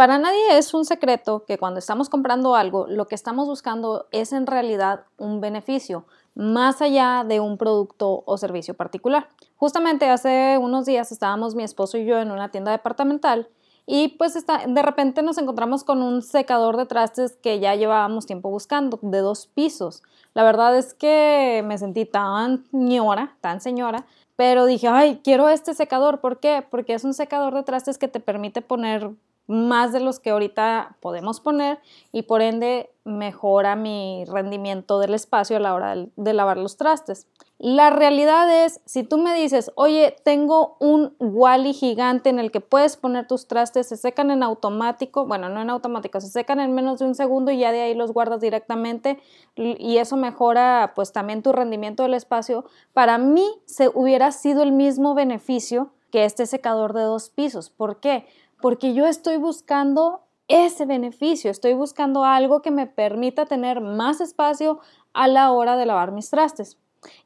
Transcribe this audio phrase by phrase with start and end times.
[0.00, 4.32] Para nadie es un secreto que cuando estamos comprando algo, lo que estamos buscando es
[4.32, 9.28] en realidad un beneficio, más allá de un producto o servicio particular.
[9.56, 13.50] Justamente hace unos días estábamos mi esposo y yo en una tienda departamental
[13.84, 18.24] y pues está, de repente nos encontramos con un secador de trastes que ya llevábamos
[18.24, 20.02] tiempo buscando, de dos pisos.
[20.32, 25.74] La verdad es que me sentí tan señora, tan señora, pero dije, ay, quiero este
[25.74, 26.22] secador.
[26.22, 26.64] ¿Por qué?
[26.70, 29.10] Porque es un secador de trastes que te permite poner
[29.50, 31.80] más de los que ahorita podemos poner
[32.12, 37.26] y por ende mejora mi rendimiento del espacio a la hora de lavar los trastes.
[37.58, 42.60] La realidad es, si tú me dices, oye, tengo un Wally gigante en el que
[42.60, 46.72] puedes poner tus trastes, se secan en automático, bueno, no en automático, se secan en
[46.72, 49.18] menos de un segundo y ya de ahí los guardas directamente
[49.56, 54.70] y eso mejora pues también tu rendimiento del espacio, para mí se hubiera sido el
[54.70, 57.70] mismo beneficio que este secador de dos pisos.
[57.70, 58.26] ¿Por qué?
[58.60, 64.80] Porque yo estoy buscando ese beneficio, estoy buscando algo que me permita tener más espacio
[65.12, 66.76] a la hora de lavar mis trastes.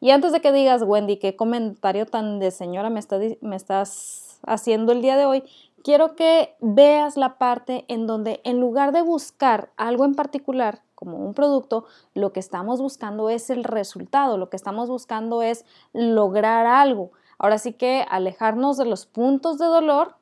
[0.01, 3.01] Y antes de que digas, Wendy, qué comentario tan de señora me,
[3.41, 5.43] me estás haciendo el día de hoy,
[5.83, 11.19] quiero que veas la parte en donde en lugar de buscar algo en particular, como
[11.19, 16.67] un producto, lo que estamos buscando es el resultado, lo que estamos buscando es lograr
[16.67, 17.11] algo.
[17.39, 20.15] Ahora sí que alejarnos de los puntos de dolor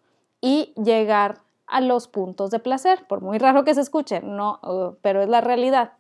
[0.43, 4.61] y llegar a los puntos de placer, por muy raro que se escuche, no,
[5.01, 5.93] pero es la realidad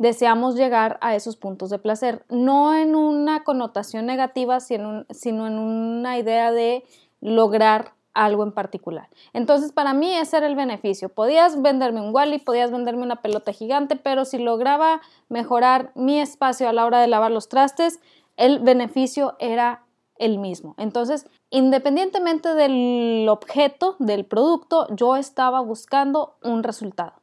[0.00, 6.16] deseamos llegar a esos puntos de placer, no en una connotación negativa, sino, en una
[6.16, 6.84] idea de
[7.20, 9.10] lograr algo en particular.
[9.34, 11.10] Entonces, para mí ese era el beneficio.
[11.10, 16.66] Podías venderme un Wally, podías venderme una pelota gigante, pero si lograba mejorar mi espacio
[16.70, 18.00] a la hora de lavar los trastes,
[18.38, 19.82] el beneficio era
[20.20, 20.74] el mismo.
[20.78, 27.14] Entonces, independientemente del objeto, del producto, yo estaba buscando un resultado.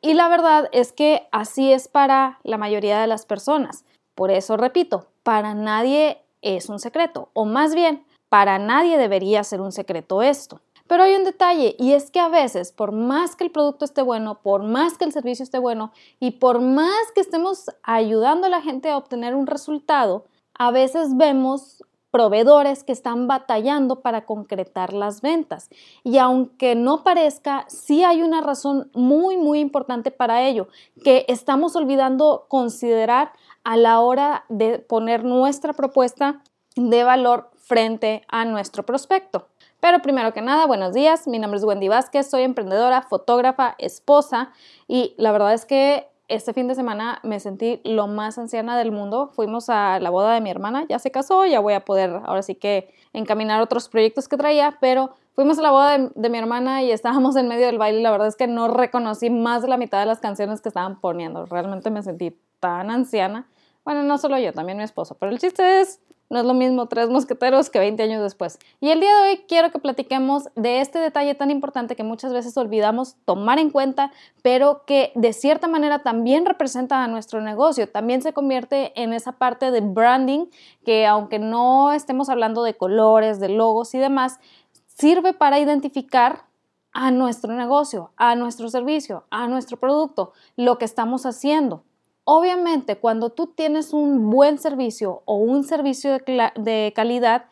[0.00, 3.84] Y la verdad es que así es para la mayoría de las personas.
[4.14, 9.60] Por eso repito, para nadie es un secreto, o más bien, para nadie debería ser
[9.60, 10.60] un secreto esto.
[10.86, 14.02] Pero hay un detalle y es que a veces, por más que el producto esté
[14.02, 18.50] bueno, por más que el servicio esté bueno y por más que estemos ayudando a
[18.50, 20.26] la gente a obtener un resultado,
[20.56, 21.82] a veces vemos
[22.14, 25.68] proveedores que están batallando para concretar las ventas.
[26.04, 30.68] Y aunque no parezca, sí hay una razón muy, muy importante para ello,
[31.02, 33.32] que estamos olvidando considerar
[33.64, 36.40] a la hora de poner nuestra propuesta
[36.76, 39.48] de valor frente a nuestro prospecto.
[39.80, 44.52] Pero primero que nada, buenos días, mi nombre es Wendy Vázquez, soy emprendedora, fotógrafa, esposa
[44.86, 48.92] y la verdad es que este fin de semana me sentí lo más anciana del
[48.92, 49.28] mundo.
[49.28, 52.42] Fuimos a la boda de mi hermana, ya se casó, ya voy a poder ahora
[52.42, 56.82] sí que encaminar otros proyectos que traía, pero fuimos a la boda de, mi hermana
[56.82, 59.76] y estábamos en medio del baile la verdad es que no reconocí más de la
[59.76, 61.44] mitad de las canciones que estaban poniendo.
[61.46, 63.46] Realmente me sentí tan anciana.
[63.84, 66.86] Bueno, no solo yo, también mi esposo, pero el chiste es no es lo mismo
[66.86, 68.58] tres mosqueteros que 20 años después.
[68.80, 72.32] Y el día de hoy quiero que platiquemos de este detalle tan importante que muchas
[72.32, 74.12] veces olvidamos tomar en cuenta,
[74.42, 77.88] pero que de cierta manera también representa a nuestro negocio.
[77.88, 80.46] También se convierte en esa parte de branding
[80.84, 84.40] que aunque no estemos hablando de colores, de logos y demás,
[84.86, 86.46] sirve para identificar
[86.92, 91.82] a nuestro negocio, a nuestro servicio, a nuestro producto, lo que estamos haciendo.
[92.24, 97.44] Obviamente, cuando tú tienes un buen servicio o un servicio de, calidad,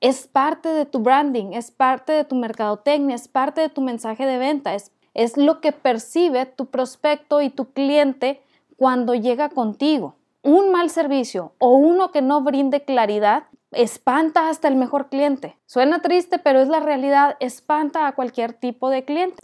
[0.00, 4.26] es parte de tu branding, es parte de tu mercadotecnia, es parte de tu mensaje
[4.26, 4.90] de venta, es,
[5.36, 8.42] lo que percibe tu prospecto y tu cliente
[8.76, 10.16] cuando llega contigo.
[10.42, 15.56] Un mal servicio o uno que no brinde claridad espanta hasta el mejor cliente.
[15.66, 19.42] Suena triste, pero es la realidad, espanta a cualquier tipo de cliente.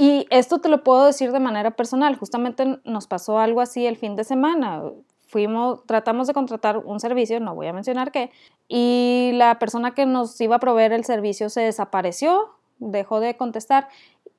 [0.00, 2.14] Y esto te lo puedo decir de manera personal.
[2.14, 4.80] Justamente nos pasó algo así el fin de semana.
[5.26, 8.30] Fuimos, tratamos de contratar un servicio, no voy a mencionar qué,
[8.66, 12.48] y la persona que nos iba a proveer el servicio se desapareció,
[12.78, 13.88] dejó de contestar.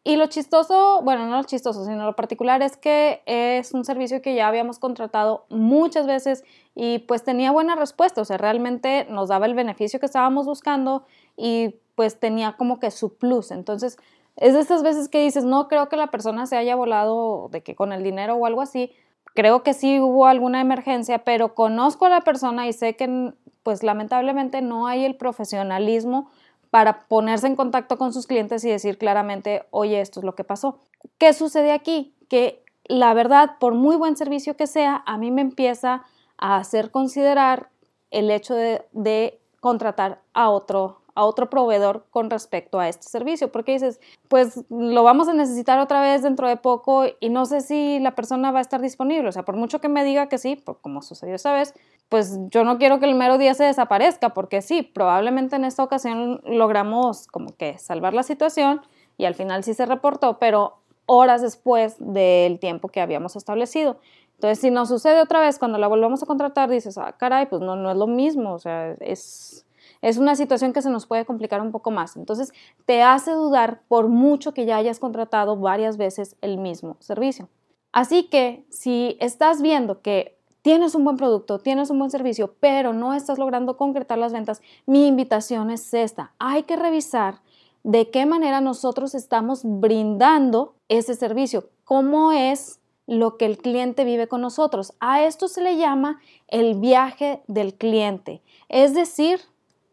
[0.04, 4.24] Y lo chistoso, bueno, no lo chistoso, sino lo particular es que es un servicio
[4.24, 9.28] que ya habíamos contratado muchas veces y pues tenía buena respuesta, o sea, realmente nos
[9.28, 11.04] daba el beneficio que estábamos buscando
[11.38, 13.52] y pues tenía como que su plus.
[13.52, 13.98] Entonces,
[14.36, 17.62] es de estas veces que dices, no creo que la persona se haya volado de
[17.62, 18.92] que con el dinero o algo así.
[19.36, 23.34] Creo que sí hubo alguna emergencia, pero conozco a la persona y sé que
[23.64, 26.30] pues lamentablemente no hay el profesionalismo
[26.70, 30.44] para ponerse en contacto con sus clientes y decir claramente, oye, esto es lo que
[30.44, 30.80] pasó.
[31.18, 32.16] ¿Qué sucede aquí?
[32.30, 36.04] Que la verdad, por muy buen servicio que sea, a mí me empieza
[36.38, 37.70] a hacer considerar
[38.12, 43.74] el hecho de, contratar a otro a otro proveedor con respecto a este servicio, porque
[43.74, 44.00] dices,
[44.30, 48.16] pues lo vamos a necesitar otra vez dentro de poco y no sé si la
[48.16, 51.02] persona va a estar disponible, o sea, por mucho que me diga que sí, como
[51.02, 51.74] sucedió esta vez,
[52.08, 55.84] pues yo no quiero que el mero día se desaparezca, porque sí, probablemente en esta
[55.84, 58.82] ocasión logramos como que salvar la situación
[59.18, 63.98] y al final sí se reportó, pero horas después del tiempo que habíamos establecido.
[64.36, 67.62] Entonces, si nos sucede otra vez cuando la volvamos a contratar, dices, ah, caray, pues
[67.62, 69.66] no, no es lo mismo, o sea, es,
[70.02, 72.16] es una situación que se nos puede complicar un poco más.
[72.16, 72.54] Entonces,
[72.86, 77.50] te hace dudar por mucho que ya hayas contratado varias veces el mismo servicio.
[77.92, 82.94] Así que si estás viendo que tienes un buen producto, tienes un buen servicio, pero
[82.94, 86.34] no estás logrando concretar las ventas, mi invitación es esta.
[86.38, 87.42] Hay que revisar
[87.84, 94.28] de qué manera nosotros estamos brindando ese servicio, cómo es lo que el cliente vive
[94.28, 94.94] con nosotros.
[95.00, 99.40] A esto se le llama el viaje del cliente, es decir,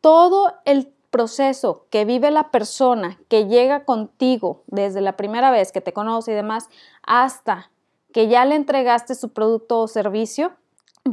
[0.06, 5.80] todo el proceso que vive la persona que llega contigo desde la primera vez que
[5.80, 6.68] te conoce y demás
[7.02, 7.72] hasta
[8.12, 10.52] que ya le entregaste su producto o servicio,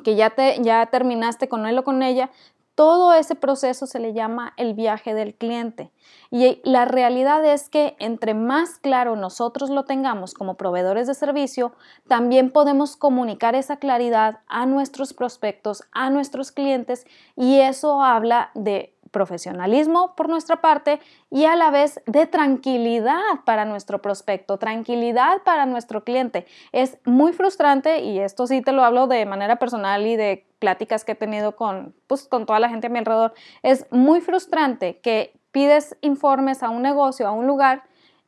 [0.03, 2.29] que ya, te, ya terminaste con él o con ella,
[2.75, 5.91] todo ese proceso se le llama el viaje del cliente.
[6.31, 11.73] Y la realidad es que entre más claro nosotros lo tengamos como proveedores de servicio,
[12.07, 17.05] también podemos comunicar esa claridad a nuestros prospectos, a nuestros clientes,
[17.35, 20.99] y eso habla de profesionalismo por nuestra parte
[21.29, 26.45] y a la vez de tranquilidad para nuestro prospecto, tranquilidad para nuestro cliente.
[26.73, 31.05] Es muy frustrante y esto sí te lo hablo de manera personal y de pláticas
[31.05, 33.33] que he tenido con, pues, con toda la gente a mi alrededor.
[33.61, 37.83] Es muy frustrante que pides informes a un negocio, a un lugar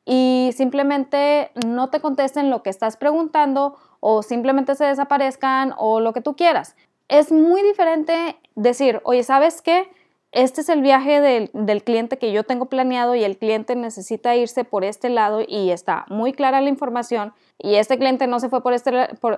[0.05, 6.13] y simplemente no te contesten lo que estás preguntando o simplemente se desaparezcan o lo
[6.13, 6.75] que tú quieras.
[7.07, 9.89] Es muy diferente decir, oye, ¿sabes qué?
[10.35, 14.65] Este es el viaje del, cliente que yo tengo planeado y el cliente necesita irse
[14.65, 18.61] por este lado y está muy clara la información y este cliente no se fue
[18.61, 18.91] por este,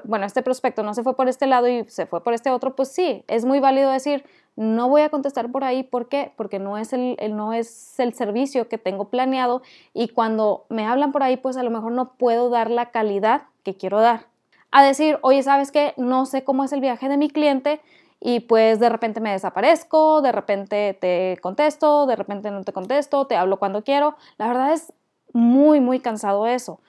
[0.06, 2.76] bueno, este prospecto no se fue por este lado y se fue por este otro,
[2.76, 6.32] pues sí, es muy válido decir, no voy a contestar por ahí, ¿por qué?
[6.36, 9.62] Porque no es el, no es el servicio que tengo planeado
[9.94, 13.44] y cuando me hablan por ahí, pues a lo mejor no puedo dar la calidad
[13.62, 14.26] que quiero dar.
[14.72, 15.94] A decir, oye, ¿sabes qué?
[15.96, 17.82] No sé cómo es el viaje de mi cliente,
[18.20, 23.28] y pues de repente me desaparezco, de repente te contesto, de repente no te contesto,
[23.28, 24.16] te hablo cuando quiero.
[24.38, 24.92] La verdad es
[25.34, 26.80] muy, muy cansado eso.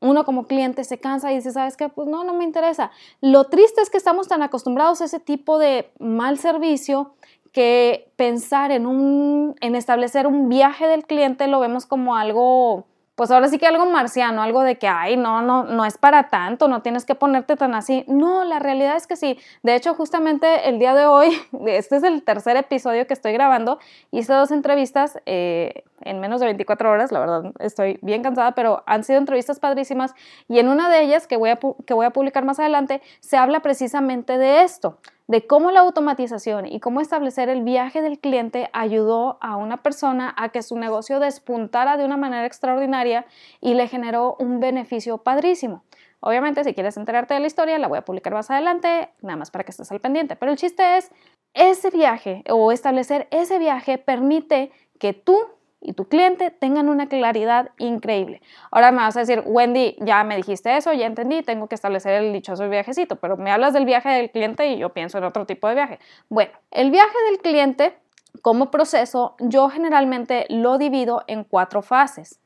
[0.00, 1.88] Uno como cliente se cansa y dice, ¿sabes qué?
[1.88, 2.90] Pues no, no me interesa.
[3.20, 7.14] Lo triste es que estamos tan acostumbrados a ese tipo de mal servicio
[7.52, 12.86] que pensar en, un, en establecer un viaje del cliente lo vemos como algo
[13.18, 16.28] pues ahora sí que algo marciano, algo de que, ay, no, no, no es para
[16.30, 18.04] tanto, no tienes que ponerte tan así.
[18.06, 19.40] No, la realidad es que sí.
[19.64, 21.36] De hecho, justamente el día de hoy,
[21.66, 23.80] este es el tercer episodio que estoy grabando,
[24.12, 28.84] hice dos entrevistas eh, en menos de 24 horas, la verdad estoy bien cansada, pero
[28.86, 30.14] han sido entrevistas padrísimas
[30.46, 33.36] y en una de ellas, que voy a, que voy a publicar más adelante, se
[33.36, 34.96] habla precisamente de esto
[35.28, 40.34] de cómo la automatización y cómo establecer el viaje del cliente ayudó a una persona
[40.36, 43.26] a que su negocio despuntara de una manera extraordinaria
[43.60, 45.84] y le generó un beneficio padrísimo.
[46.20, 49.50] Obviamente, si quieres enterarte de la historia, la voy a publicar más adelante, nada más
[49.50, 50.34] para que estés al pendiente.
[50.34, 51.12] Pero el chiste es,
[51.54, 55.36] ese viaje o establecer ese viaje permite que tú
[55.80, 58.42] y tu cliente tengan una claridad increíble.
[58.70, 62.22] Ahora me vas a decir, Wendy, ya me dijiste eso, ya entendí, tengo que establecer
[62.22, 65.46] el dichoso viajecito, pero me hablas del viaje del cliente y yo pienso en otro
[65.46, 65.98] tipo de viaje.
[66.28, 67.96] Bueno, el viaje del cliente
[68.42, 72.40] como proceso yo generalmente lo divido en cuatro fases.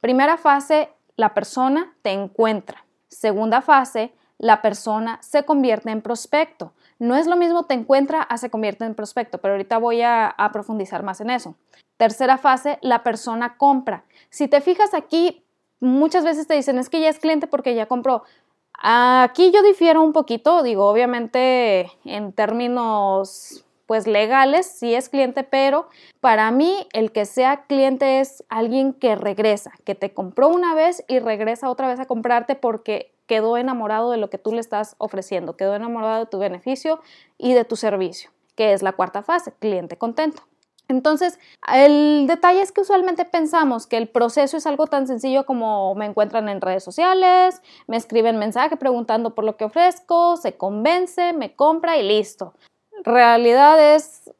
[0.00, 2.84] Primera fase, la persona te encuentra.
[3.08, 6.72] Segunda fase, la persona se convierte en prospecto.
[6.98, 10.28] No es lo mismo te encuentra a se convierte en prospecto, pero ahorita voy a,
[10.28, 11.56] a profundizar más en eso.
[11.96, 14.04] Tercera fase, la persona compra.
[14.30, 15.44] Si te fijas aquí,
[15.80, 18.22] muchas veces te dicen, es que ya es cliente porque ya compró.
[18.78, 25.88] Aquí yo difiero un poquito, digo, obviamente en términos pues legales, sí es cliente, pero
[26.20, 31.04] para mí el que sea cliente es alguien que regresa, que te compró una vez
[31.06, 34.96] y regresa otra vez a comprarte porque quedó enamorado de lo que tú le estás
[34.98, 37.00] ofreciendo, quedó enamorado de tu beneficio
[37.38, 40.42] y de tu servicio, que es la cuarta fase, cliente contento.
[40.88, 41.38] Entonces,
[41.72, 46.06] el detalle es que usualmente pensamos que el proceso es algo tan sencillo como me
[46.06, 51.54] encuentran en redes sociales, me escriben mensaje preguntando por lo que ofrezco, se convence, me
[51.54, 52.54] compra y listo.
[53.04, 54.30] Realidad es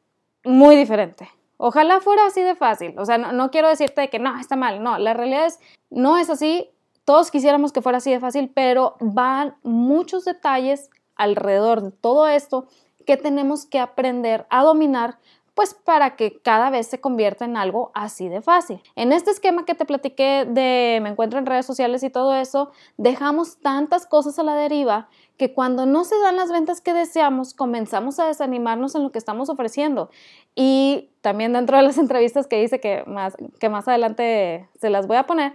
[0.45, 1.29] muy diferente.
[1.57, 2.97] Ojalá fuera así de fácil.
[2.97, 4.81] O sea, no, quiero decirte que no, está mal.
[4.81, 6.69] No, la realidad es, no es así.
[7.03, 12.67] Todos quisiéramos que fuera así de fácil, pero van muchos detalles alrededor de todo esto
[13.05, 15.17] que tenemos que aprender a dominar
[15.57, 18.79] pues para que cada vez se convierta en algo así de fácil.
[18.95, 22.69] En este esquema que te platiqué de me encuentro en redes sociales y todo eso,
[22.97, 27.55] dejamos tantas cosas a la deriva que cuando no se dan las ventas que deseamos,
[27.55, 30.11] comenzamos a desanimarnos en lo que estamos ofreciendo.
[30.53, 35.07] Y también dentro de las entrevistas que hice, que más, que más adelante se las
[35.07, 35.53] voy a poner,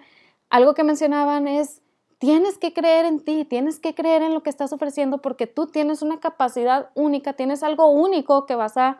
[0.51, 1.81] algo que mencionaban es
[2.23, 5.67] Tienes que creer en ti, tienes que creer en lo que estás ofreciendo porque tú
[5.67, 8.99] tienes una capacidad única, tienes algo único que vas a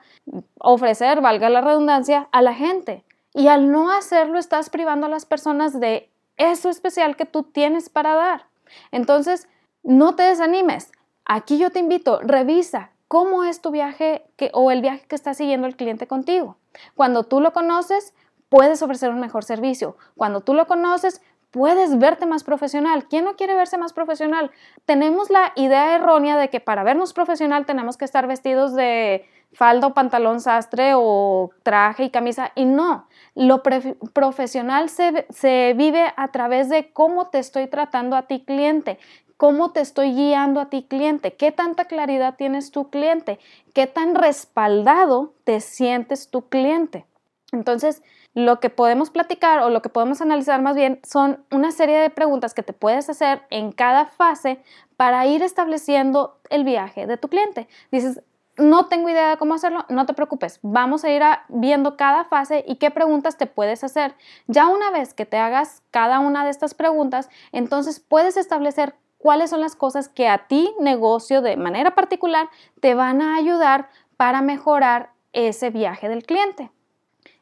[0.59, 3.05] ofrecer, valga la redundancia, a la gente.
[3.33, 7.89] Y al no hacerlo estás privando a las personas de eso especial que tú tienes
[7.91, 8.47] para dar.
[8.91, 9.47] Entonces,
[9.85, 10.91] no te desanimes.
[11.25, 15.69] Aquí yo te invito, revisa cómo es tu viaje o el viaje que está siguiendo
[15.69, 16.57] el cliente contigo.
[16.97, 18.15] Cuando tú lo conoces,
[18.49, 19.97] puedes ofrecer un mejor servicio.
[20.17, 23.05] Cuando tú lo conoces, puedes verte más profesional.
[23.09, 24.51] ¿Quién no quiere verse más profesional?
[24.85, 29.87] Tenemos la idea errónea de que para vernos profesional tenemos que estar vestidos de falda
[29.87, 33.07] o pantalón sastre o traje y camisa y no.
[33.35, 38.99] Lo profesional se, se vive a través de cómo te estoy tratando a ti cliente,
[39.37, 43.39] cómo te estoy guiando a ti cliente, qué tanta claridad tienes tu cliente,
[43.75, 47.05] qué tan respaldado te sientes tu cliente.
[47.53, 48.03] Entonces,
[48.35, 52.09] lo que podemos platicar o lo que podemos analizar más bien son una serie de
[52.09, 54.63] preguntas que te puedes hacer en cada fase
[54.97, 57.69] para ir estableciendo el viaje de tu cliente.
[57.91, 58.23] Dices,
[58.57, 62.65] no tengo idea de cómo hacerlo, no te preocupes, vamos a ir viendo cada fase
[62.67, 64.15] y qué preguntas te puedes hacer.
[64.47, 69.51] Ya una vez que te hagas cada una de estas preguntas, entonces puedes establecer cuáles
[69.51, 72.49] son las cosas que a ti, negocio, de manera particular,
[72.81, 76.71] te van a ayudar para mejorar ese viaje del cliente.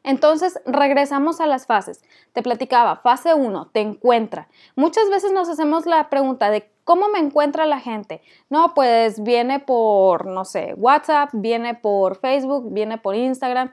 [0.03, 2.03] Entonces, regresamos a las fases.
[2.33, 4.47] Te platicaba, fase 1, te encuentra.
[4.75, 8.21] Muchas veces nos hacemos la pregunta de cómo me encuentra la gente.
[8.49, 13.71] No, pues viene por, no sé, WhatsApp, viene por Facebook, viene por Instagram.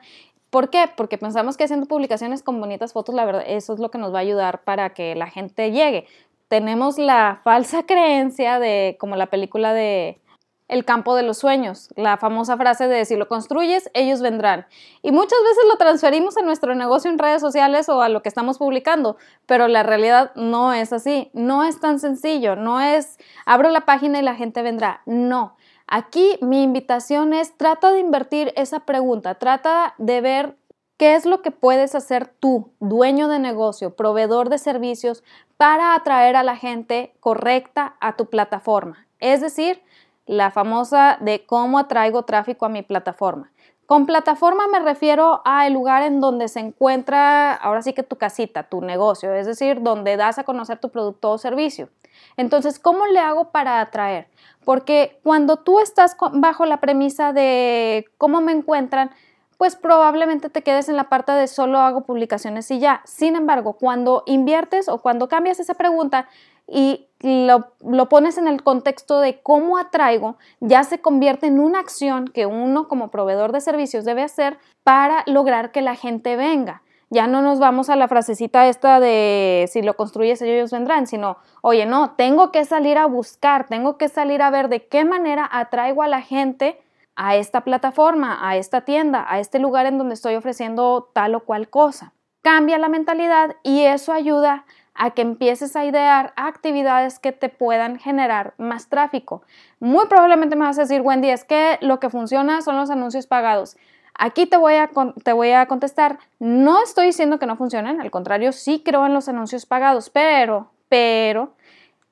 [0.51, 0.91] ¿Por qué?
[0.97, 4.13] Porque pensamos que haciendo publicaciones con bonitas fotos, la verdad, eso es lo que nos
[4.13, 6.07] va a ayudar para que la gente llegue.
[6.49, 10.21] Tenemos la falsa creencia de, como la película de
[10.69, 14.67] el campo de los sueños, la famosa frase de si lo construyes, ellos vendrán.
[15.03, 18.29] Y muchas veces lo transferimos a nuestro negocio en redes sociales o a lo que
[18.29, 23.71] estamos publicando, pero la realidad no es así, no es tan sencillo, no es abro
[23.71, 25.57] la página y la gente vendrá, no.
[25.87, 30.57] Aquí mi invitación es trata de invertir esa pregunta, trata de ver
[30.99, 35.25] qué es lo que puedes hacer tú, dueño de negocio, proveedor de servicios,
[35.57, 39.07] para atraer a la gente correcta a tu plataforma.
[39.19, 39.83] Es decir,
[40.29, 43.51] la famosa de cómo atraigo tráfico a mi plataforma.
[43.87, 48.65] Con plataforma me refiero al lugar en donde se encuentra, ahora sí que tu casita,
[48.65, 51.89] tu negocio, es decir, donde das a conocer tu producto o servicio.
[52.37, 54.29] Entonces, ¿cómo le hago para atraer?
[54.67, 59.11] Porque cuando tú estás bajo la premisa de cómo me encuentran,
[59.57, 63.01] pues probablemente te quedes en la parte de solo hago publicaciones y ya.
[63.05, 66.29] Sin embargo, cuando inviertes o cuando cambias esa pregunta
[66.69, 72.29] y lo, pones en el contexto de cómo atraigo, ya se convierte en una acción
[72.29, 76.83] que uno como proveedor de servicios debe hacer para lograr que la gente venga.
[77.11, 81.39] Ya no nos vamos a la frasecita esta de si lo construyes ellos vendrán, sino,
[81.63, 85.49] oye, no, tengo que salir a buscar, tengo que salir a ver de qué manera
[85.51, 86.79] atraigo a la gente
[87.17, 91.41] a esta plataforma, a esta tienda, a este lugar en donde estoy ofreciendo tal o
[91.41, 92.13] cual cosa.
[92.43, 94.67] Cambia la mentalidad y eso ayuda
[94.99, 99.43] a que empieces a idear actividades que te puedan generar más tráfico.
[99.78, 103.28] Muy probablemente me vas a decir, Wendy, es que lo que funciona son los anuncios
[103.28, 103.76] pagados.
[104.19, 104.90] Aquí te voy, a,
[105.23, 109.14] te voy a contestar, no estoy diciendo que no funcionen, al contrario, sí creo en
[109.14, 111.52] los anuncios pagados, pero, pero,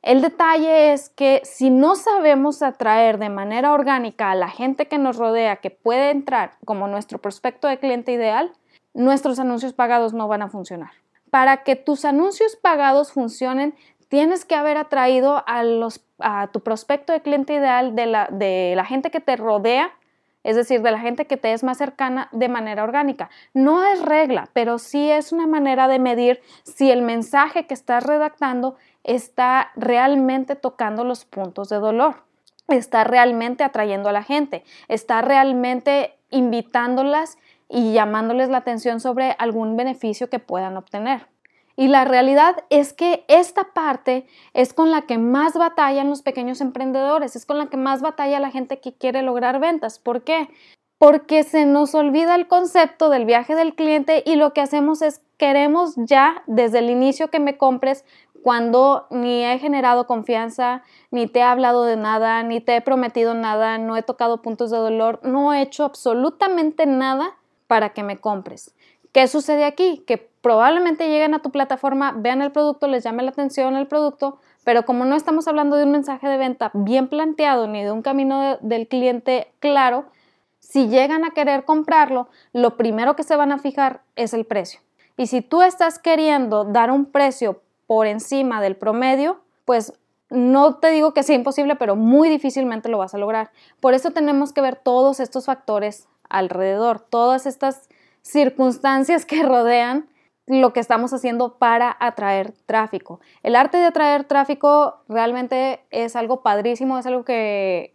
[0.03, 4.99] el detalle es que si no sabemos atraer de manera orgánica a la gente que
[4.99, 8.53] nos rodea, que puede entrar como nuestro prospecto de cliente ideal,
[8.95, 10.93] nuestros anuncios pagados no van a funcionar.
[11.31, 13.75] Para que tus anuncios pagados funcionen,
[14.09, 16.05] tienes que haber atraído a, los,
[16.53, 19.93] tu prospecto de cliente ideal de la, de la gente que te rodea
[20.47, 23.31] es decir, de la gente que te es más cercana de manera orgánica.
[23.53, 28.05] No es regla, pero sí es una manera de medir si el mensaje que estás
[28.05, 32.23] redactando está realmente tocando los puntos de dolor,
[32.69, 37.39] está realmente atrayendo a la gente, está realmente invitándolas
[37.69, 41.27] y llamándoles la atención sobre algún beneficio que puedan obtener.
[41.77, 46.63] Y la realidad es que esta parte es con la que más batallan los pequeños
[46.63, 49.99] emprendedores, es con la que más batalla la gente que quiere lograr ventas.
[49.99, 50.49] ¿Por qué?
[50.97, 55.21] Porque se nos olvida el concepto del viaje del cliente y lo que hacemos es
[55.37, 58.07] queremos ya desde el inicio que me compres
[58.43, 63.35] cuando ni he generado confianza, ni te he hablado de nada, ni te he prometido
[63.35, 68.19] nada, no he tocado puntos de dolor, no he hecho absolutamente nada para que me
[68.19, 68.75] compres.
[69.13, 70.05] ¿Qué sucede aquí?
[70.07, 74.39] Que probablemente lleguen a tu plataforma, vean el producto, les llame la atención el producto,
[74.65, 78.03] pero como no estamos hablando de un mensaje de venta bien planteado ni de un
[78.03, 80.07] camino del cliente claro,
[80.61, 84.81] si llegan a querer comprarlo, lo primero que se van a fijar es el precio.
[85.17, 89.93] Y si tú estás queriendo dar un precio por encima del promedio, pues
[90.29, 93.51] no te digo que sea imposible, pero muy difícilmente lo vas a lograr.
[93.81, 97.89] Por eso tenemos que ver todos estos factores alrededor, todas estas
[98.23, 100.09] circunstancias que rodean
[100.47, 103.21] lo que estamos haciendo para atraer tráfico.
[103.43, 107.95] El arte de atraer tráfico realmente es algo padrísimo, es algo que,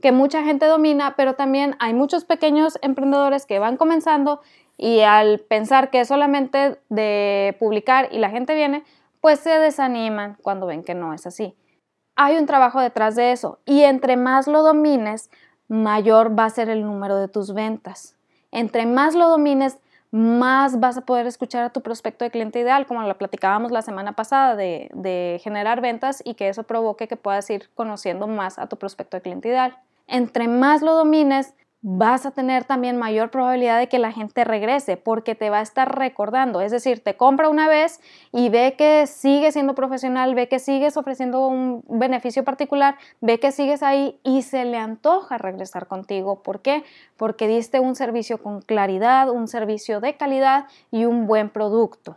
[0.00, 4.40] que mucha gente domina, pero también hay muchos pequeños emprendedores que van comenzando
[4.76, 8.82] y al pensar que es solamente de publicar y la gente viene,
[9.20, 11.56] pues se desaniman cuando ven que no es así.
[12.16, 15.30] Hay un trabajo detrás de eso y entre más lo domines,
[15.68, 18.14] mayor va a ser el número de tus ventas.
[18.50, 19.78] Entre más lo domines,
[20.10, 23.82] más vas a poder escuchar a tu prospecto de cliente ideal, como lo platicábamos la
[23.82, 28.60] semana pasada, de, de, generar ventas y que eso provoque que puedas ir conociendo más
[28.60, 29.76] a tu prospecto de cliente ideal.
[30.06, 31.54] Entre más lo domines,
[31.86, 35.62] vas a tener también mayor probabilidad de que la gente regrese porque te va a
[35.62, 36.62] estar recordando.
[36.62, 38.00] Es decir, te compra una vez
[38.32, 43.52] y ve que sigues siendo profesional, ve que sigues ofreciendo un beneficio particular, ve que
[43.52, 46.42] sigues ahí y se le antoja regresar contigo.
[46.42, 46.84] ¿Por qué?
[47.18, 52.16] Porque diste un servicio con claridad, un servicio de calidad y un buen producto.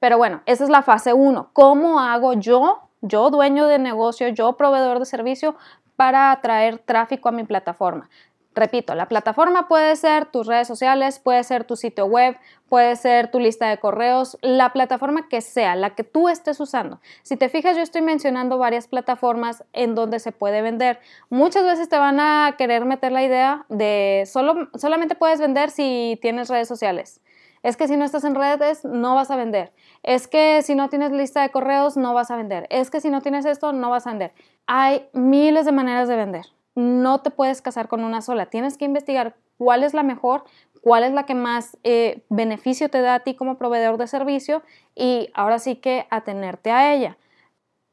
[0.00, 1.50] Pero bueno, esa es la fase 1.
[1.52, 5.56] ¿Cómo hago yo, yo dueño de negocio, yo proveedor de servicio,
[5.94, 8.08] para atraer tráfico a mi plataforma?
[8.54, 12.36] Repito, la plataforma puede ser tus redes sociales, puede ser tu sitio web,
[12.68, 17.00] puede ser tu lista de correos, la plataforma que sea, la que tú estés usando.
[17.22, 21.00] Si te fijas, yo estoy mencionando varias plataformas en donde se puede vender.
[21.30, 26.16] Muchas veces te van a querer meter la idea de solo, solamente puedes vender si
[26.22, 27.20] tienes redes sociales.
[27.64, 29.72] Es que si no estás en redes, no vas a vender.
[30.04, 32.68] Es que si no tienes lista de correos, no vas a vender.
[32.70, 34.32] Es que si no tienes esto, no vas a vender.
[34.66, 38.46] Hay miles de maneras de vender no te puedes casar con una sola.
[38.46, 40.44] Tienes que investigar cuál es la mejor,
[40.82, 44.62] cuál es la que más eh, beneficio te da a ti como proveedor de servicio
[44.94, 47.16] y ahora sí que atenerte a ella.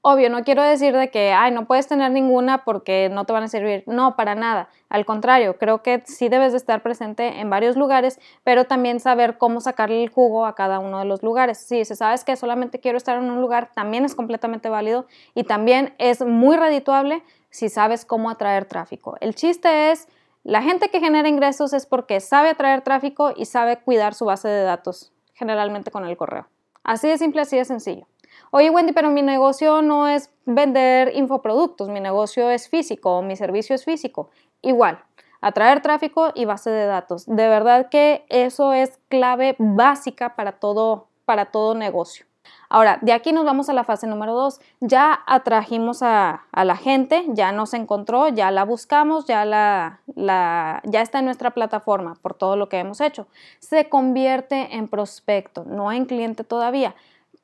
[0.03, 3.43] Obvio, no quiero decir de que, ay, no puedes tener ninguna porque no te van
[3.43, 3.83] a servir.
[3.85, 4.67] No, para nada.
[4.89, 9.37] Al contrario, creo que sí debes de estar presente en varios lugares, pero también saber
[9.37, 11.59] cómo sacarle el jugo a cada uno de los lugares.
[11.59, 15.93] Si sabes que solamente quiero estar en un lugar, también es completamente válido y también
[15.99, 19.17] es muy redituable si sabes cómo atraer tráfico.
[19.21, 20.07] El chiste es,
[20.43, 24.47] la gente que genera ingresos es porque sabe atraer tráfico y sabe cuidar su base
[24.47, 26.47] de datos, generalmente con el correo.
[26.83, 28.07] Así de simple, así de sencillo.
[28.49, 33.75] Oye Wendy, pero mi negocio no es vender infoproductos, mi negocio es físico, mi servicio
[33.75, 34.29] es físico.
[34.61, 35.03] Igual,
[35.41, 37.25] atraer tráfico y base de datos.
[37.25, 42.25] De verdad que eso es clave básica para todo, para todo negocio.
[42.69, 44.61] Ahora, de aquí nos vamos a la fase número dos.
[44.79, 51.19] Ya atrajimos a, la gente, ya nos encontró, ya la buscamos, ya, la, ya está
[51.19, 53.27] en nuestra plataforma por todo lo que hemos hecho.
[53.59, 56.95] Se convierte en prospecto, no en cliente todavía.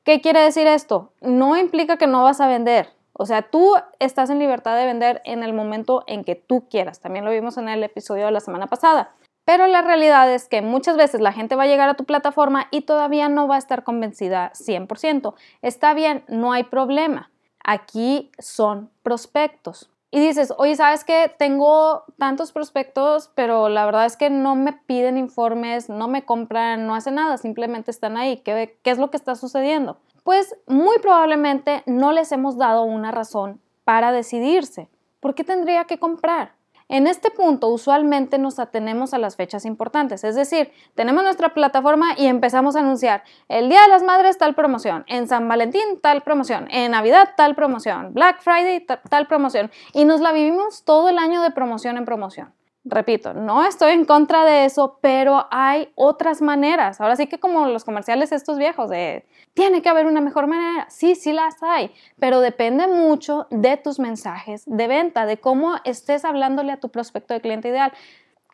[0.02, 1.12] ¿Qué quiere decir esto?
[1.20, 2.88] No implica que no vas a vender.
[3.12, 7.00] O sea, tú estás en libertad de vender en el momento en que tú quieras.
[7.00, 9.12] También lo vimos en el episodio de la semana pasada.
[9.48, 12.68] Pero la realidad es que muchas veces la gente va a llegar a tu plataforma
[12.70, 15.32] y todavía no va a estar convencida 100%.
[15.62, 17.30] Está bien, no hay problema.
[17.64, 19.88] Aquí son prospectos.
[20.10, 21.34] Y dices, oye, ¿sabes qué?
[21.38, 26.86] Tengo tantos prospectos, pero la verdad es que no me piden informes, no me compran,
[26.86, 28.42] no hacen nada, simplemente están ahí.
[28.44, 29.96] ¿Qué, qué es lo que está sucediendo?
[30.24, 34.90] Pues muy probablemente no les hemos dado una razón para decidirse.
[35.20, 36.57] ¿Por qué tendría que comprar?
[36.88, 42.14] En este punto, usualmente nos atenemos a las fechas importantes, es decir, tenemos nuestra plataforma
[42.16, 46.22] y empezamos a anunciar el Día de las Madres tal promoción, en San Valentín tal
[46.22, 51.18] promoción, en Navidad tal promoción, Black Friday tal promoción, y nos la vivimos todo el
[51.18, 52.57] año de promoción en promoción.
[52.90, 57.02] Repito, no estoy en contra de eso, pero hay otras maneras.
[57.02, 60.86] Ahora sí que como los comerciales estos viejos de tiene que haber una mejor manera.
[60.88, 66.24] Sí, sí las hay, pero depende mucho de tus mensajes de venta, de cómo estés
[66.24, 67.92] hablándole a tu prospecto de cliente ideal.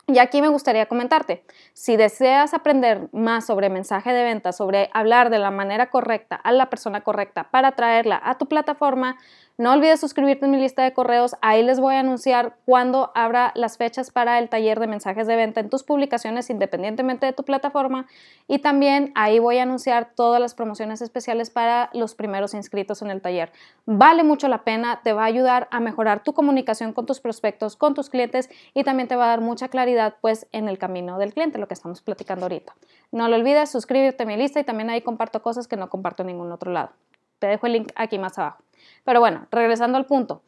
[0.06, 5.30] Y aquí me gustaría comentarte, si deseas aprender más sobre mensaje de venta, sobre hablar
[5.30, 9.16] de la manera correcta a la persona correcta para traerla a tu plataforma,
[9.56, 11.36] No olvides suscribirte en mi lista de correos.
[11.40, 15.36] Ahí les voy a anunciar cuándo habrá las fechas para el taller de mensajes de
[15.36, 18.08] venta en tus publicaciones independientemente de tu plataforma.
[18.48, 23.12] Y también ahí voy a anunciar todas las promociones especiales para los primeros inscritos en
[23.12, 23.52] el taller.
[23.86, 27.76] Vale mucho la pena, te va a ayudar a mejorar tu comunicación con tus prospectos,
[27.76, 31.16] con tus clientes y también te va a dar mucha claridad pues en el camino
[31.16, 32.74] del cliente, lo que estamos platicando ahorita.
[33.12, 36.24] No lo olvides, suscríbete a mi lista y también ahí comparto cosas que no comparto
[36.24, 36.90] en ningún otro lado.
[37.38, 38.62] Te dejo el link aquí más abajo.
[39.04, 40.42] Pero bueno, regresando al punto.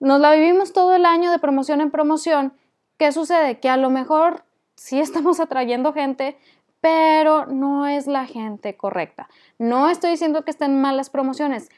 [0.00, 2.54] Nos la vivimos todo el año de promoción en promoción.
[2.96, 3.60] ¿Qué sucede?
[3.60, 4.44] Que a lo mejor
[4.76, 6.38] sí estamos atrayendo gente,
[6.80, 9.28] pero no es la gente correcta.
[9.58, 11.68] No estoy diciendo que estén malas promociones,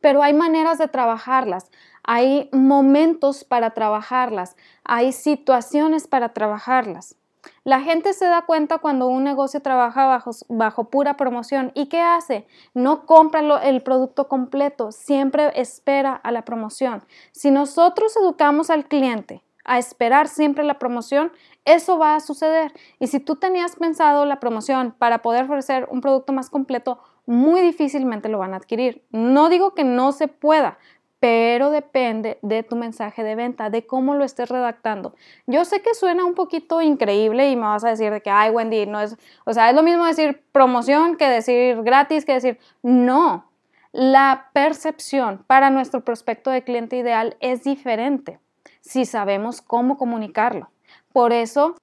[0.00, 1.70] pero hay maneras de trabajarlas,
[2.02, 7.16] hay momentos para trabajarlas, hay situaciones para trabajarlas.
[7.64, 11.70] La gente se da cuenta cuando un negocio trabaja bajo, pura promoción.
[11.74, 12.46] ¿Y qué hace?
[12.74, 17.04] No compra el producto completo, siempre espera a la promoción.
[17.32, 21.30] Si nosotros educamos al cliente a esperar siempre la promoción,
[21.64, 22.72] eso va a suceder.
[22.98, 27.60] Y si tú tenías pensado la promoción para poder ofrecer un producto más completo, muy
[27.60, 29.04] difícilmente lo van a adquirir.
[29.10, 30.78] No digo que no se pueda,
[31.22, 35.14] pero depende de tu mensaje de venta, de cómo lo estés redactando.
[35.46, 38.50] Yo sé que suena un poquito increíble y me vas a decir de que, ay,
[38.50, 42.58] Wendy, no es, o sea, es lo mismo decir promoción que decir gratis, que decir,
[42.82, 43.48] no,
[43.92, 48.40] la percepción para nuestro prospecto de cliente ideal es diferente
[48.80, 50.70] si sabemos cómo comunicarlo.
[51.12, 51.76] Por eso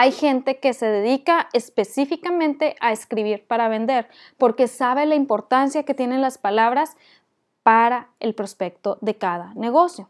[0.00, 5.92] hay gente que se dedica específicamente a escribir para vender, porque sabe la importancia que
[5.92, 6.96] tienen las palabras
[7.68, 10.08] para el prospecto de cada negocio.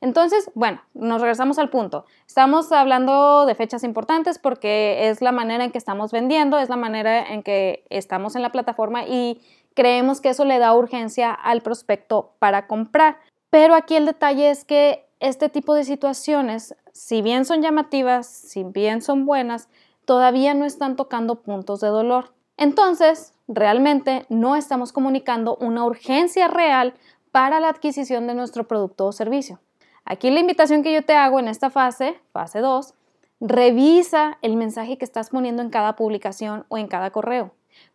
[0.00, 2.06] Entonces, bueno, nos regresamos al punto.
[2.26, 6.76] Estamos hablando de fechas importantes porque es la manera en que estamos vendiendo, es la
[6.76, 9.40] manera en que estamos en la plataforma y
[9.74, 13.20] creemos que eso le da urgencia al prospecto para comprar.
[13.48, 18.64] Pero aquí el detalle es que este tipo de situaciones, si bien son llamativas, si
[18.64, 19.68] bien son buenas,
[20.04, 22.32] todavía no están tocando puntos de dolor.
[22.56, 26.94] Entonces, realmente no estamos comunicando una urgencia real
[27.32, 29.58] para la adquisición de nuestro producto o servicio.
[30.04, 32.94] Aquí la invitación que yo te hago en esta fase, fase 2,
[33.40, 37.52] revisa el mensaje que estás poniendo en cada publicación o en cada correo.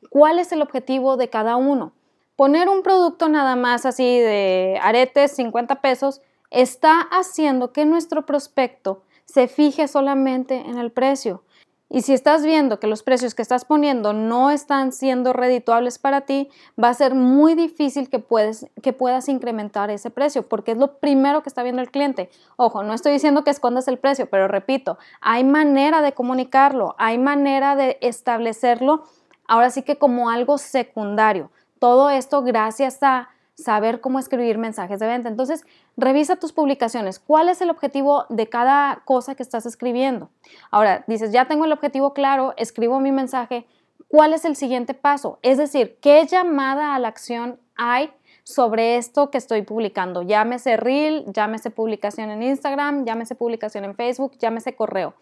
[0.09, 1.93] ¿Cuál es el objetivo de cada uno?
[2.35, 9.03] Poner un producto nada más así de aretes 50 pesos está haciendo que nuestro prospecto
[9.25, 11.43] se fije solamente en el precio
[11.93, 16.21] y si estás viendo que los precios que estás poniendo no están siendo redituables para
[16.21, 16.49] ti,
[16.83, 20.97] va a ser muy difícil que, puedes, que puedas incrementar ese precio, porque es lo
[20.97, 22.31] primero que está viendo el cliente.
[22.55, 27.19] Ojo, no estoy diciendo que escondas el precio, pero repito, hay manera de comunicarlo, hay
[27.19, 29.03] manera de establecerlo,
[29.47, 31.51] ahora sí que como algo secundario.
[31.77, 35.29] Todo esto gracias a saber cómo escribir mensajes de venta.
[35.29, 37.19] Entonces, revisa tus publicaciones.
[37.19, 40.29] ¿Cuál es el objetivo de cada cosa que estás escribiendo?
[40.71, 43.65] Ahora, dices, ya tengo el objetivo claro, escribo mi mensaje.
[44.07, 45.39] ¿Cuál es el siguiente paso?
[45.41, 48.11] Es decir, ¿qué llamada a la acción hay
[48.43, 50.21] sobre esto que estoy publicando?
[50.21, 55.15] Llámese reel, llámese publicación en Instagram, llámese publicación en Facebook, llámese correo.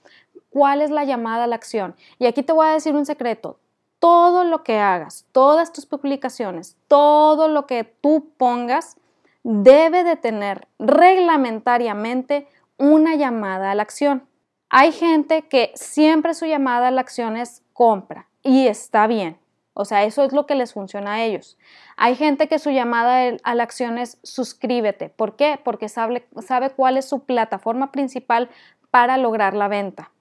[0.50, 1.96] ¿Cuál es la llamada a la acción?
[2.20, 3.60] Y aquí te voy a decir un secreto
[4.02, 8.98] todo lo que hagas, todas tus publicaciones, todo lo que tú pongas,
[9.44, 14.28] debe de tener reglamentariamente una llamada a la acción.
[14.72, 19.38] Hay gente que siempre su llamada a la acción es compra y está bien.
[19.76, 21.60] O sea, eso es lo que les funciona a ellos.
[21.96, 25.10] Hay gente que su llamada a la acción es suscríbete.
[25.10, 25.60] ¿Por qué?
[25.64, 28.50] Porque sabe, sabe cuál es su plataforma principal
[28.90, 30.12] para lograr la venta.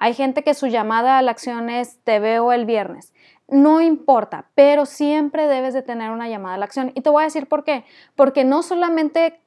[0.00, 3.12] Hay gente que su llamada a la acción es te veo el viernes.
[3.48, 6.92] No importa, pero siempre debes de tener una llamada a la acción.
[6.94, 7.84] Y te voy a decir por qué.
[8.14, 9.40] Porque no solamente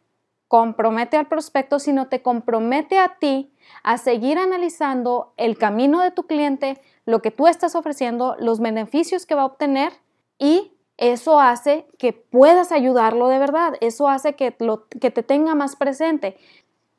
[0.48, 6.24] compromete al prospecto, sino te compromete a ti a seguir analizando el camino de tu
[6.24, 9.94] cliente, lo que tú estás ofreciendo, los beneficios que va a obtener
[10.38, 15.56] y eso hace que puedas ayudarlo de verdad, eso hace que, lo, que te tenga
[15.56, 16.38] más presente.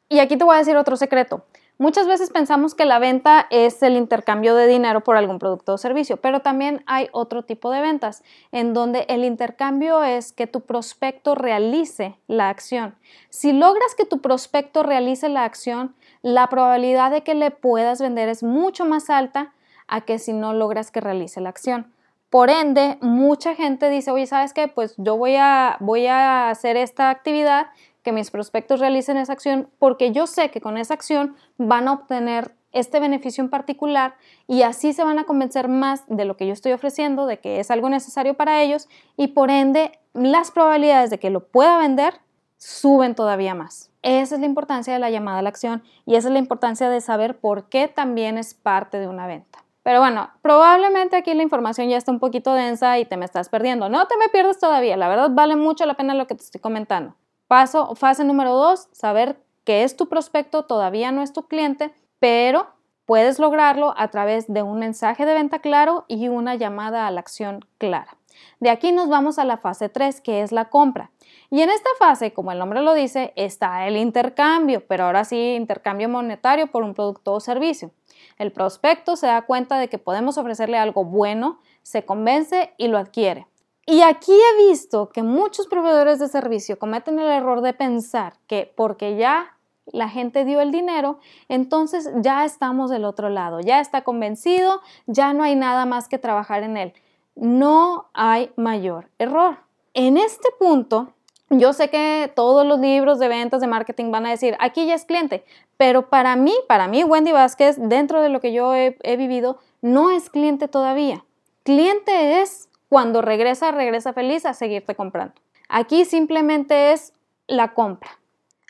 [0.08, 1.44] Y aquí te voy a decir otro secreto.
[1.78, 5.78] Muchas veces pensamos que la venta es el intercambio de dinero por algún producto o
[5.78, 10.60] servicio, pero también hay otro tipo de ventas en donde el intercambio es que tu
[10.60, 12.94] prospecto realice la acción.
[13.30, 18.28] Si logras que tu prospecto realice la acción, la probabilidad de que le puedas vender
[18.28, 19.52] es mucho más alta
[19.88, 21.92] a que si no logras que realice la acción.
[22.30, 24.66] Por ende, mucha gente dice, oye, ¿sabes qué?
[24.66, 27.66] Pues yo voy a, voy a hacer esta actividad
[28.02, 31.92] que mis prospectos realicen esa acción porque yo sé que con esa acción van a
[31.92, 34.14] obtener este beneficio en particular
[34.46, 37.60] y así se van a convencer más de lo que yo estoy ofreciendo, de que
[37.60, 42.14] es algo necesario para ellos y por ende las probabilidades de que lo pueda vender
[42.56, 43.90] suben todavía más.
[44.02, 46.88] Esa es la importancia de la llamada a la acción y esa es la importancia
[46.88, 49.64] de saber por qué también es parte de una venta.
[49.82, 53.48] Pero bueno, probablemente aquí la información ya está un poquito densa y te me estás
[53.48, 53.88] perdiendo.
[53.88, 56.60] No te me pierdas todavía, la verdad vale mucho la pena lo que te estoy
[56.60, 57.16] comentando.
[57.52, 62.66] Paso, fase número dos, saber que es tu prospecto, todavía no es tu cliente, pero
[63.04, 67.20] puedes lograrlo a través de un mensaje de venta claro y una llamada a la
[67.20, 68.16] acción clara.
[68.58, 71.10] De aquí nos vamos a la fase 3, que es la compra.
[71.50, 75.54] Y en esta fase, como el nombre lo dice, está el intercambio, pero ahora sí,
[75.54, 77.90] intercambio monetario por un producto o servicio.
[78.38, 82.96] El prospecto se da cuenta de que podemos ofrecerle algo bueno, se convence y lo
[82.96, 83.46] adquiere.
[83.92, 88.72] Y aquí he visto que muchos proveedores de servicio cometen el error de pensar que
[88.74, 91.18] porque ya la gente dio el dinero,
[91.50, 96.16] entonces ya estamos del otro lado, ya está convencido, ya no hay nada más que
[96.16, 96.94] trabajar en él.
[97.34, 99.58] No hay mayor error.
[99.92, 101.12] En este punto,
[101.50, 104.94] yo sé que todos los libros de ventas de marketing van a decir, aquí ya
[104.94, 105.44] es cliente,
[105.76, 109.58] pero para mí, para mí, Wendy Vázquez, dentro de lo que yo he, he vivido,
[109.82, 111.26] no es cliente todavía.
[111.62, 115.32] Cliente es cuando regresa, regresa feliz a seguirte comprando.
[115.70, 117.14] Aquí simplemente es
[117.46, 118.18] la compra.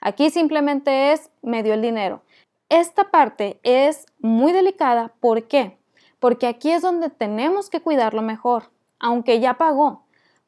[0.00, 2.22] Aquí simplemente es me dio el dinero.
[2.68, 5.12] Esta parte es muy delicada.
[5.18, 5.76] ¿Por qué?
[6.20, 10.04] Porque aquí es donde tenemos que cuidarlo mejor, aunque ya pagó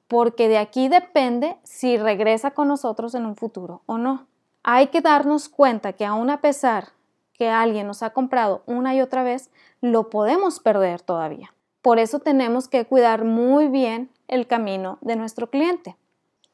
[0.06, 4.28] porque de aquí depende si regresa con nosotros en un futuro o no.
[4.62, 6.90] Hay que darnos cuenta que aun a pesar
[7.32, 11.53] que alguien nos ha comprado una y otra vez, lo podemos perder todavía.
[11.84, 15.96] Por eso tenemos que cuidar muy bien el camino de nuestro cliente.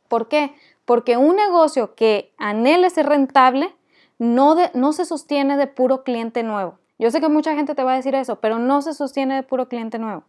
[0.08, 0.56] ¿Por qué?
[0.84, 3.72] Porque un negocio que anhele ser rentable
[4.18, 6.80] no, no se sostiene de puro cliente nuevo.
[6.98, 9.44] Yo sé que mucha gente te va a decir eso, pero no se sostiene de
[9.44, 10.24] puro cliente nuevo.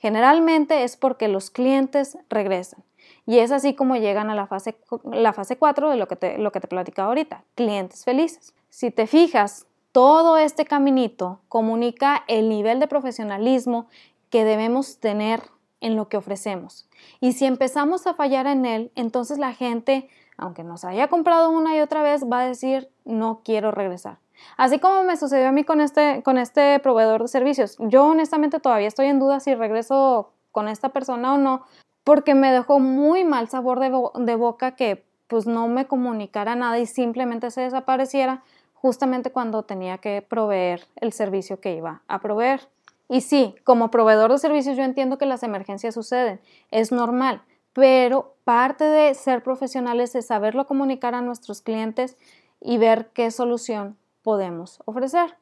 [0.00, 2.82] Generalmente es porque los clientes regresan.
[3.26, 6.38] Y es así como llegan a la fase, la fase 4 de lo que, te,
[6.38, 8.52] lo que te platicaba ahorita, clientes felices.
[8.68, 13.88] Si te fijas, todo este caminito comunica el nivel de profesionalismo
[14.30, 15.42] que debemos tener
[15.80, 16.88] en lo que ofrecemos.
[17.20, 21.76] Y si empezamos a fallar en él, entonces la gente, aunque nos haya comprado una
[21.76, 24.18] y otra vez, va a decir, no quiero regresar.
[24.56, 27.76] Así como me sucedió a mí con este, con este proveedor de servicios.
[27.78, 31.64] Yo honestamente todavía estoy en duda si regreso con esta persona o no,
[32.04, 33.92] porque me dejó muy mal sabor de,
[34.24, 38.42] de boca que pues no me comunicara nada y simplemente se desapareciera
[38.74, 42.68] justamente cuando tenía que proveer el servicio que iba a proveer.
[43.10, 47.42] Y sí, como proveedor de servicios yo entiendo que las emergencias suceden, es normal,
[47.72, 52.16] pero parte de ser profesionales es saberlo comunicar a nuestros clientes
[52.60, 55.36] y ver qué solución podemos ofrecer.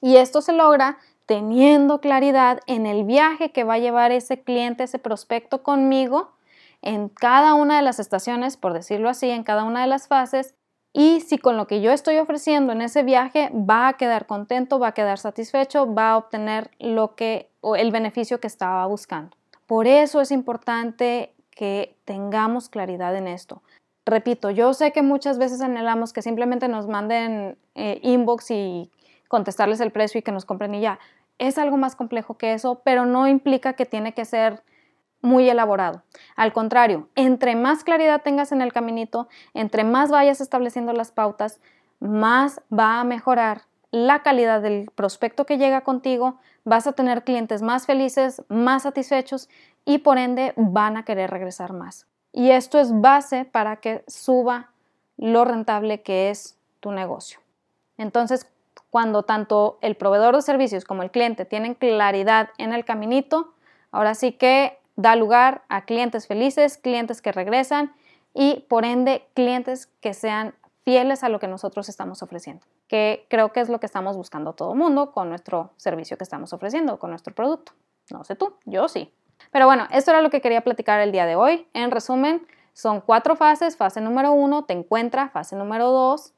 [0.00, 4.84] Y esto se logra teniendo claridad en el viaje que va a llevar ese cliente,
[4.84, 6.30] ese prospecto conmigo
[6.80, 10.54] en cada una de las estaciones, por decirlo así, en cada una de las fases,
[10.92, 14.78] y si con lo que yo estoy ofreciendo en ese viaje va a quedar contento,
[14.78, 19.36] va a quedar satisfecho, va a obtener lo que o el beneficio que estaba buscando.
[19.66, 23.62] Por eso es importante que tengamos claridad en esto
[24.10, 28.90] repito, yo sé que muchas veces anhelamos que simplemente nos manden eh, inbox y
[29.28, 30.98] contestarles el precio y que nos compren y ya.
[31.38, 34.62] Es algo más complejo que eso, pero no implica que tiene que ser
[35.22, 36.02] muy elaborado.
[36.36, 41.60] Al contrario, entre más claridad tengas en el caminito, entre más vayas estableciendo las pautas,
[42.00, 47.62] más va a mejorar la calidad del prospecto que llega contigo, vas a tener clientes
[47.62, 49.48] más felices, más satisfechos
[49.84, 52.06] y por ende van a querer regresar más.
[52.32, 54.70] Y esto es base para que suba
[55.16, 57.40] lo rentable que es tu negocio.
[57.98, 58.46] Entonces,
[58.90, 63.52] cuando tanto el proveedor de servicios como el cliente tienen claridad en el caminito,
[63.90, 67.94] ahora sí que da lugar a clientes felices, clientes que regresan
[68.34, 73.52] y por ende clientes que sean fieles a lo que nosotros estamos ofreciendo, que creo
[73.52, 76.98] que es lo que estamos buscando todo el mundo con nuestro servicio que estamos ofreciendo,
[76.98, 77.72] con nuestro producto.
[78.10, 79.12] No sé tú, yo sí.
[79.50, 81.66] Pero bueno, esto era lo que quería platicar el día de hoy.
[81.74, 83.76] En resumen, son cuatro fases.
[83.76, 85.28] Fase número uno, te encuentra.
[85.30, 86.34] Fase número dos,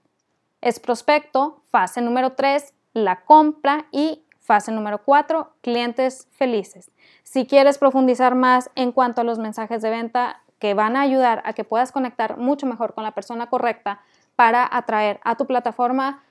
[0.61, 1.63] es prospecto.
[1.71, 3.87] Fase número tres, la compra.
[3.91, 6.91] Y fase número cuatro, clientes felices.
[7.23, 11.43] Si quieres profundizar más en cuanto a los mensajes de venta que van a ayudar
[11.45, 14.01] a que puedas conectar mucho mejor con la persona correcta
[14.37, 16.23] para atraer a tu plataforma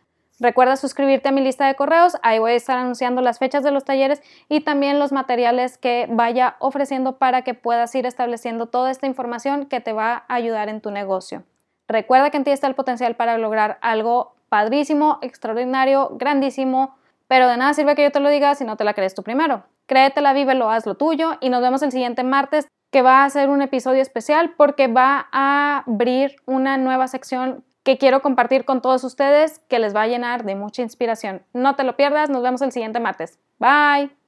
[0.41, 3.69] Recuerda suscribirte a mi lista de correos, ahí voy a estar anunciando las fechas de
[3.69, 8.89] los talleres y también los materiales que vaya ofreciendo para que puedas ir estableciendo toda
[8.89, 11.43] esta información que te va a ayudar en tu negocio.
[11.87, 16.95] Recuerda que en ti está el potencial para lograr algo padrísimo, extraordinario, grandísimo,
[17.31, 19.23] pero de nada sirve que yo te lo diga si no te la crees tú
[19.23, 19.63] primero.
[19.85, 23.49] Créetela, vívelo, haz lo tuyo y nos vemos el siguiente martes que va a ser
[23.49, 29.05] un episodio especial porque va a abrir una nueva sección que quiero compartir con todos
[29.05, 31.41] ustedes que les va a llenar de mucha inspiración.
[31.53, 33.39] No te lo pierdas, nos vemos el siguiente martes.
[33.59, 34.11] Bye.